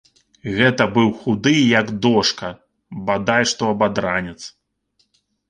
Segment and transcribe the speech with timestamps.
[0.59, 2.47] Гэта быў худы, як дошка,
[3.11, 4.37] бадай што абадранец.